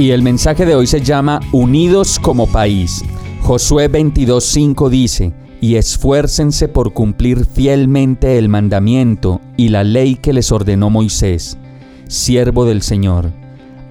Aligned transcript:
Y 0.00 0.12
el 0.12 0.22
mensaje 0.22 0.64
de 0.64 0.74
hoy 0.74 0.86
se 0.86 1.02
llama 1.02 1.40
Unidos 1.52 2.18
como 2.18 2.46
país. 2.46 3.04
Josué 3.42 3.92
22:5 3.92 4.88
dice, 4.88 5.34
y 5.60 5.74
esfuércense 5.74 6.68
por 6.68 6.94
cumplir 6.94 7.44
fielmente 7.44 8.38
el 8.38 8.48
mandamiento 8.48 9.42
y 9.58 9.68
la 9.68 9.84
ley 9.84 10.14
que 10.14 10.32
les 10.32 10.52
ordenó 10.52 10.88
Moisés, 10.88 11.58
siervo 12.08 12.64
del 12.64 12.80
Señor. 12.80 13.30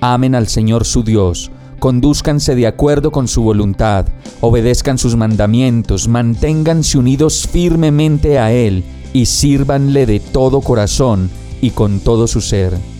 Amen 0.01 0.33
al 0.33 0.47
Señor 0.47 0.83
su 0.83 1.03
Dios, 1.03 1.51
conduzcanse 1.77 2.55
de 2.55 2.65
acuerdo 2.65 3.11
con 3.11 3.27
su 3.27 3.43
voluntad, 3.43 4.07
obedezcan 4.41 4.97
sus 4.97 5.15
mandamientos, 5.15 6.07
manténganse 6.07 6.97
unidos 6.97 7.47
firmemente 7.47 8.39
a 8.39 8.51
Él 8.51 8.83
y 9.13 9.27
sírvanle 9.27 10.07
de 10.07 10.19
todo 10.19 10.61
corazón 10.61 11.29
y 11.61 11.69
con 11.69 11.99
todo 11.99 12.25
su 12.25 12.41
ser. 12.41 12.98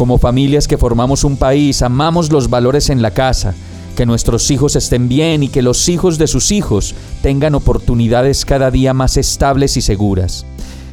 Como 0.00 0.16
familias 0.16 0.66
que 0.66 0.78
formamos 0.78 1.24
un 1.24 1.36
país, 1.36 1.82
amamos 1.82 2.32
los 2.32 2.48
valores 2.48 2.88
en 2.88 3.02
la 3.02 3.10
casa, 3.10 3.54
que 3.98 4.06
nuestros 4.06 4.50
hijos 4.50 4.74
estén 4.74 5.10
bien 5.10 5.42
y 5.42 5.48
que 5.48 5.60
los 5.60 5.90
hijos 5.90 6.16
de 6.16 6.26
sus 6.26 6.52
hijos 6.52 6.94
tengan 7.20 7.54
oportunidades 7.54 8.46
cada 8.46 8.70
día 8.70 8.94
más 8.94 9.18
estables 9.18 9.76
y 9.76 9.82
seguras. 9.82 10.46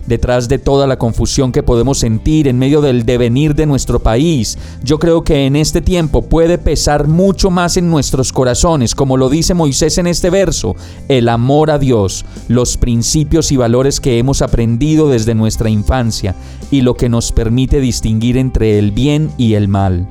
Detrás 0.07 0.47
de 0.47 0.57
toda 0.57 0.87
la 0.87 0.97
confusión 0.97 1.51
que 1.51 1.63
podemos 1.63 1.99
sentir 1.99 2.47
en 2.47 2.57
medio 2.57 2.81
del 2.81 3.05
devenir 3.05 3.53
de 3.55 3.65
nuestro 3.65 3.99
país, 3.99 4.57
yo 4.81 4.99
creo 4.99 5.23
que 5.23 5.45
en 5.45 5.55
este 5.55 5.81
tiempo 5.81 6.23
puede 6.23 6.57
pesar 6.57 7.07
mucho 7.07 7.51
más 7.51 7.77
en 7.77 7.89
nuestros 7.89 8.31
corazones, 8.31 8.95
como 8.95 9.17
lo 9.17 9.29
dice 9.29 9.53
Moisés 9.53 9.97
en 9.97 10.07
este 10.07 10.29
verso, 10.29 10.75
el 11.09 11.27
amor 11.27 11.71
a 11.71 11.77
Dios, 11.77 12.25
los 12.47 12.77
principios 12.77 13.51
y 13.51 13.57
valores 13.57 13.99
que 13.99 14.17
hemos 14.17 14.41
aprendido 14.41 15.09
desde 15.09 15.35
nuestra 15.35 15.69
infancia 15.69 16.35
y 16.71 16.81
lo 16.81 16.95
que 16.95 17.09
nos 17.09 17.33
permite 17.33 17.81
distinguir 17.81 18.37
entre 18.37 18.79
el 18.79 18.91
bien 18.91 19.29
y 19.37 19.55
el 19.55 19.67
mal 19.67 20.07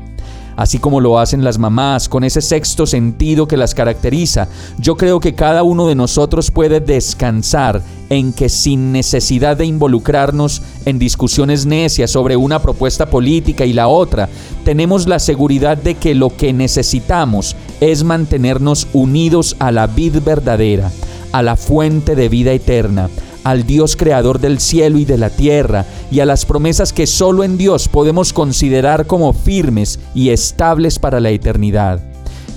así 0.56 0.78
como 0.78 1.00
lo 1.00 1.18
hacen 1.18 1.44
las 1.44 1.58
mamás, 1.58 2.08
con 2.08 2.24
ese 2.24 2.40
sexto 2.40 2.86
sentido 2.86 3.46
que 3.46 3.56
las 3.56 3.74
caracteriza, 3.74 4.48
yo 4.78 4.96
creo 4.96 5.20
que 5.20 5.34
cada 5.34 5.62
uno 5.62 5.86
de 5.86 5.94
nosotros 5.94 6.50
puede 6.50 6.80
descansar 6.80 7.82
en 8.08 8.32
que 8.32 8.48
sin 8.48 8.92
necesidad 8.92 9.56
de 9.56 9.66
involucrarnos 9.66 10.62
en 10.84 10.98
discusiones 10.98 11.66
necias 11.66 12.10
sobre 12.10 12.36
una 12.36 12.60
propuesta 12.60 13.06
política 13.06 13.64
y 13.64 13.72
la 13.72 13.88
otra, 13.88 14.28
tenemos 14.64 15.06
la 15.06 15.18
seguridad 15.18 15.76
de 15.76 15.94
que 15.94 16.14
lo 16.14 16.36
que 16.36 16.52
necesitamos 16.52 17.56
es 17.80 18.04
mantenernos 18.04 18.86
unidos 18.92 19.56
a 19.58 19.72
la 19.72 19.86
vid 19.86 20.22
verdadera, 20.24 20.90
a 21.32 21.42
la 21.42 21.56
fuente 21.56 22.14
de 22.14 22.28
vida 22.28 22.52
eterna, 22.52 23.10
al 23.46 23.64
Dios 23.64 23.94
creador 23.94 24.40
del 24.40 24.58
cielo 24.58 24.98
y 24.98 25.04
de 25.04 25.18
la 25.18 25.30
tierra, 25.30 25.86
y 26.10 26.18
a 26.18 26.26
las 26.26 26.44
promesas 26.44 26.92
que 26.92 27.06
solo 27.06 27.44
en 27.44 27.56
Dios 27.56 27.86
podemos 27.86 28.32
considerar 28.32 29.06
como 29.06 29.32
firmes 29.32 30.00
y 30.16 30.30
estables 30.30 30.98
para 30.98 31.20
la 31.20 31.30
eternidad. 31.30 32.00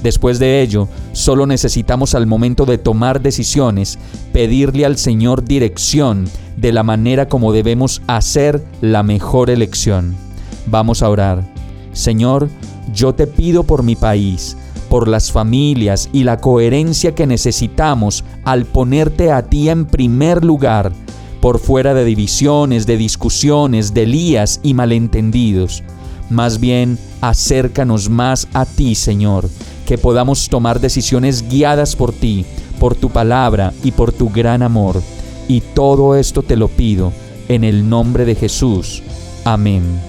Después 0.01 0.39
de 0.39 0.63
ello, 0.63 0.87
solo 1.11 1.45
necesitamos 1.45 2.15
al 2.15 2.25
momento 2.25 2.65
de 2.65 2.79
tomar 2.79 3.21
decisiones 3.21 3.99
pedirle 4.33 4.83
al 4.83 4.97
Señor 4.97 5.43
dirección 5.43 6.27
de 6.57 6.73
la 6.73 6.81
manera 6.81 7.27
como 7.27 7.53
debemos 7.53 8.01
hacer 8.07 8.65
la 8.81 9.03
mejor 9.03 9.51
elección. 9.51 10.15
Vamos 10.65 11.03
a 11.03 11.09
orar. 11.09 11.43
Señor, 11.93 12.49
yo 12.95 13.13
te 13.13 13.27
pido 13.27 13.63
por 13.63 13.83
mi 13.83 13.95
país, 13.95 14.57
por 14.89 15.07
las 15.07 15.31
familias 15.31 16.09
y 16.11 16.23
la 16.23 16.37
coherencia 16.37 17.13
que 17.15 17.27
necesitamos 17.27 18.23
al 18.43 18.65
ponerte 18.65 19.31
a 19.31 19.43
ti 19.43 19.69
en 19.69 19.85
primer 19.85 20.43
lugar, 20.43 20.91
por 21.41 21.59
fuera 21.59 21.93
de 21.93 22.03
divisiones, 22.03 22.85
de 22.85 22.97
discusiones, 22.97 23.93
de 23.93 24.05
lías 24.05 24.59
y 24.63 24.73
malentendidos. 24.73 25.83
Más 26.29 26.59
bien, 26.59 26.97
acércanos 27.21 28.09
más 28.09 28.47
a 28.53 28.65
ti, 28.65 28.95
Señor, 28.95 29.49
que 29.85 29.97
podamos 29.97 30.49
tomar 30.49 30.79
decisiones 30.79 31.47
guiadas 31.49 31.95
por 31.95 32.11
ti, 32.11 32.45
por 32.79 32.95
tu 32.95 33.09
palabra 33.09 33.73
y 33.83 33.91
por 33.91 34.11
tu 34.11 34.29
gran 34.29 34.61
amor. 34.61 35.01
Y 35.47 35.61
todo 35.61 36.15
esto 36.15 36.43
te 36.43 36.55
lo 36.55 36.67
pido 36.67 37.11
en 37.47 37.63
el 37.63 37.89
nombre 37.89 38.25
de 38.25 38.35
Jesús. 38.35 39.01
Amén. 39.45 40.08